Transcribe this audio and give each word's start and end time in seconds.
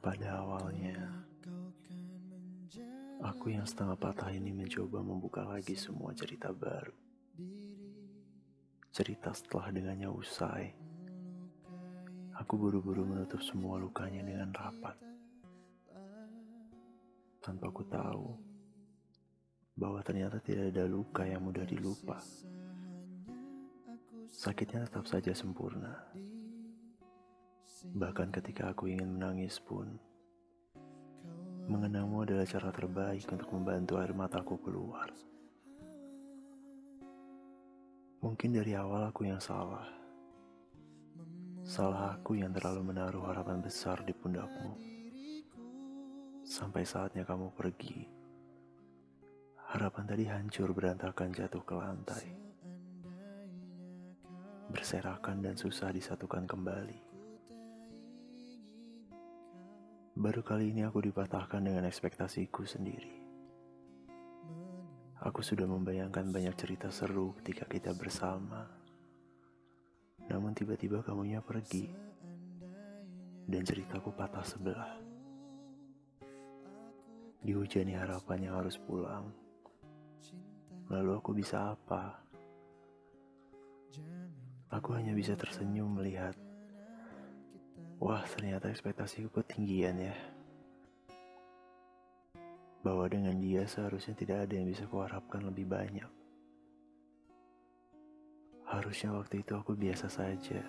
Pada 0.00 0.40
awalnya, 0.40 0.96
aku 3.20 3.52
yang 3.52 3.68
setengah 3.68 4.00
patah 4.00 4.32
ini 4.32 4.48
mencoba 4.48 5.04
membuka 5.04 5.44
lagi 5.44 5.76
semua 5.76 6.16
cerita 6.16 6.48
baru. 6.56 6.96
Cerita 8.88 9.28
setelah 9.36 9.68
dengannya 9.68 10.08
usai, 10.08 10.72
aku 12.32 12.56
buru-buru 12.56 13.04
menutup 13.04 13.44
semua 13.44 13.76
lukanya 13.76 14.24
dengan 14.24 14.48
rapat. 14.56 14.96
Tanpa 17.44 17.68
aku 17.68 17.84
tahu 17.84 18.24
bahwa 19.76 20.00
ternyata 20.00 20.40
tidak 20.40 20.72
ada 20.72 20.88
luka 20.88 21.28
yang 21.28 21.44
mudah 21.44 21.68
dilupa. 21.68 22.16
Sakitnya 24.32 24.88
tetap 24.88 25.04
saja 25.04 25.36
sempurna. 25.36 25.92
Bahkan 27.80 28.28
ketika 28.28 28.76
aku 28.76 28.92
ingin 28.92 29.16
menangis 29.16 29.56
pun, 29.56 29.96
mengenangmu 31.64 32.28
adalah 32.28 32.44
cara 32.44 32.68
terbaik 32.68 33.24
untuk 33.32 33.48
membantu 33.56 33.96
air 33.96 34.12
mataku 34.12 34.60
keluar. 34.60 35.08
Mungkin 38.20 38.52
dari 38.52 38.76
awal 38.76 39.08
aku 39.08 39.24
yang 39.24 39.40
salah. 39.40 39.88
Salah 41.64 42.20
aku 42.20 42.36
yang 42.36 42.52
terlalu 42.52 42.92
menaruh 42.92 43.24
harapan 43.32 43.64
besar 43.64 44.04
di 44.04 44.12
pundakmu. 44.12 44.76
Sampai 46.44 46.84
saatnya 46.84 47.24
kamu 47.24 47.48
pergi. 47.56 48.04
Harapan 49.72 50.04
tadi 50.04 50.28
hancur 50.28 50.76
berantakan 50.76 51.32
jatuh 51.32 51.64
ke 51.64 51.72
lantai. 51.72 52.26
Berserakan 54.68 55.40
dan 55.40 55.56
susah 55.56 55.88
disatukan 55.96 56.44
kembali. 56.44 57.19
Baru 60.20 60.44
kali 60.44 60.76
ini 60.76 60.84
aku 60.84 61.00
dipatahkan 61.00 61.64
dengan 61.64 61.88
ekspektasiku 61.88 62.68
sendiri. 62.68 63.24
Aku 65.24 65.40
sudah 65.40 65.64
membayangkan 65.64 66.28
banyak 66.28 66.52
cerita 66.60 66.92
seru 66.92 67.32
ketika 67.40 67.64
kita 67.64 67.96
bersama. 67.96 68.68
Namun 70.28 70.52
tiba-tiba 70.52 71.00
kamunya 71.00 71.40
pergi. 71.40 71.88
Dan 73.48 73.64
ceritaku 73.64 74.12
patah 74.12 74.44
sebelah. 74.44 74.92
Dihujani 77.40 77.96
harapannya 77.96 78.52
harus 78.52 78.76
pulang. 78.76 79.32
Lalu 80.92 81.16
aku 81.16 81.32
bisa 81.32 81.72
apa? 81.72 82.20
Aku 84.68 84.92
hanya 84.92 85.16
bisa 85.16 85.32
tersenyum 85.32 85.96
melihat 85.96 86.36
Wah, 88.00 88.24
ternyata 88.24 88.72
ekspektasiku 88.72 89.28
ketinggian 89.28 90.00
ya. 90.00 90.16
Bahwa 92.80 93.04
dengan 93.12 93.36
dia 93.36 93.68
seharusnya 93.68 94.16
tidak 94.16 94.48
ada 94.48 94.56
yang 94.56 94.72
bisa 94.72 94.88
kuharapkan 94.88 95.44
lebih 95.44 95.68
banyak. 95.68 96.08
Harusnya 98.64 99.12
waktu 99.12 99.44
itu 99.44 99.52
aku 99.52 99.76
biasa 99.76 100.08
saja, 100.08 100.64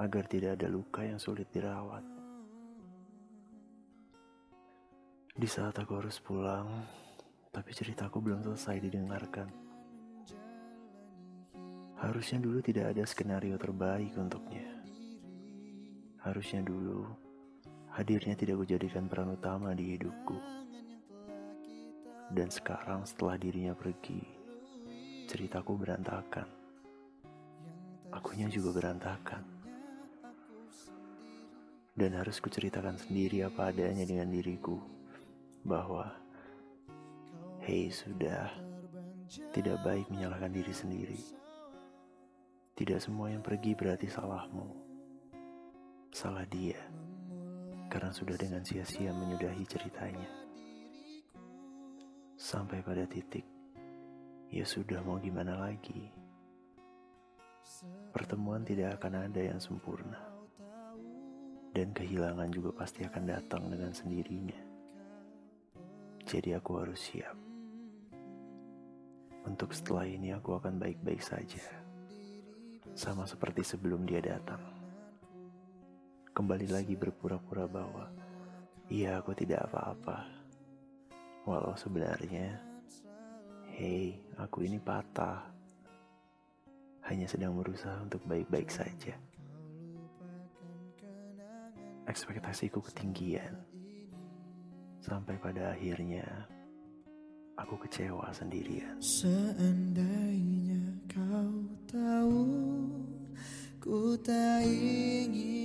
agar 0.00 0.24
tidak 0.24 0.56
ada 0.56 0.72
luka 0.72 1.04
yang 1.04 1.20
sulit 1.20 1.52
dirawat. 1.52 2.00
Di 5.36 5.44
saat 5.44 5.76
aku 5.76 5.92
harus 6.00 6.16
pulang, 6.24 6.88
tapi 7.52 7.76
ceritaku 7.76 8.24
belum 8.24 8.40
selesai 8.48 8.80
didengarkan. 8.80 9.52
Harusnya 12.00 12.40
dulu 12.40 12.64
tidak 12.64 12.96
ada 12.96 13.04
skenario 13.04 13.60
terbaik 13.60 14.16
untuknya. 14.16 14.67
Harusnya 16.18 16.66
dulu, 16.66 17.06
hadirnya 17.94 18.34
tidak 18.34 18.58
kujadikan 18.66 19.06
peran 19.06 19.38
utama 19.38 19.70
di 19.70 19.94
hidupku. 19.94 20.34
Dan 22.34 22.50
sekarang 22.50 23.06
setelah 23.06 23.38
dirinya 23.38 23.70
pergi, 23.70 24.18
ceritaku 25.30 25.78
berantakan. 25.78 26.50
Akunya 28.10 28.50
juga 28.50 28.74
berantakan. 28.74 29.46
Dan 31.94 32.18
harus 32.18 32.42
kuceritakan 32.42 32.98
sendiri 32.98 33.46
apa 33.46 33.70
adanya 33.70 34.02
dengan 34.02 34.26
diriku. 34.34 34.74
Bahwa, 35.62 36.02
hei 37.62 37.94
sudah, 37.94 38.50
tidak 39.54 39.78
baik 39.86 40.10
menyalahkan 40.10 40.50
diri 40.50 40.74
sendiri. 40.74 41.20
Tidak 42.74 42.98
semua 42.98 43.30
yang 43.30 43.42
pergi 43.42 43.78
berarti 43.78 44.10
salahmu 44.10 44.87
salah 46.08 46.44
dia 46.48 46.76
karena 47.88 48.12
sudah 48.12 48.36
dengan 48.36 48.60
sia-sia 48.64 49.12
menyudahi 49.12 49.64
ceritanya. 49.64 50.28
Sampai 52.38 52.84
pada 52.84 53.02
titik, 53.08 53.44
ya 54.52 54.62
sudah 54.62 55.02
mau 55.02 55.18
gimana 55.18 55.58
lagi. 55.58 56.12
Pertemuan 58.12 58.62
tidak 58.64 59.00
akan 59.00 59.28
ada 59.28 59.40
yang 59.40 59.60
sempurna. 59.60 60.20
Dan 61.72 61.92
kehilangan 61.92 62.48
juga 62.48 62.72
pasti 62.72 63.04
akan 63.04 63.24
datang 63.28 63.68
dengan 63.68 63.92
sendirinya. 63.92 64.60
Jadi 66.24 66.56
aku 66.56 66.72
harus 66.80 67.00
siap. 67.00 67.36
Untuk 69.48 69.72
setelah 69.72 70.04
ini 70.04 70.32
aku 70.32 70.56
akan 70.56 70.76
baik-baik 70.76 71.24
saja. 71.24 71.64
Sama 72.92 73.24
seperti 73.24 73.64
sebelum 73.64 74.04
dia 74.04 74.20
datang 74.20 74.77
kembali 76.38 76.70
lagi 76.70 76.94
berpura-pura 76.94 77.66
bahwa 77.66 78.06
iya 78.86 79.18
aku 79.18 79.34
tidak 79.34 79.66
apa-apa. 79.66 80.22
Walau 81.42 81.74
sebenarnya, 81.74 82.62
hei, 83.74 84.14
aku 84.38 84.62
ini 84.62 84.78
patah. 84.78 85.42
Hanya 87.10 87.26
sedang 87.26 87.58
berusaha 87.58 87.98
untuk 88.06 88.22
baik-baik 88.22 88.70
saja. 88.70 89.18
Ekspektasiku 92.06 92.86
ketinggian. 92.86 93.58
Sampai 95.02 95.42
pada 95.42 95.74
akhirnya, 95.74 96.46
aku 97.58 97.82
kecewa 97.82 98.30
sendirian. 98.30 98.94
Seandainya 99.02 100.86
kau 101.10 101.66
tahu, 101.90 102.46
ku 103.82 104.14
tak 104.22 104.62
ingin 104.62 105.57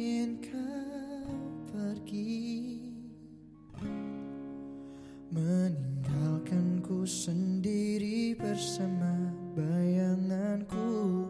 bersama 8.53 9.33
bayanganku. 9.57 11.25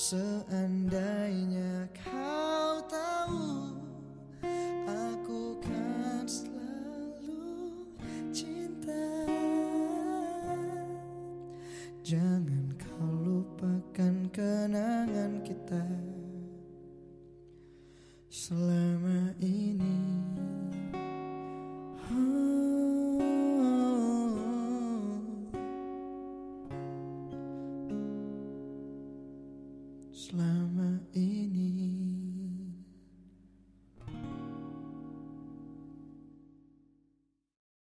Seandainya 0.00 1.61
Selama 30.12 31.00
ini 31.16 32.11